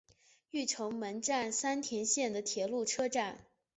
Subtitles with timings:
[0.49, 3.45] 御成门站三田线的铁路车站。